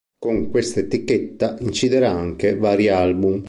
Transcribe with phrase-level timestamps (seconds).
[0.17, 3.39] Con questa etichetta inciderà anche vari album.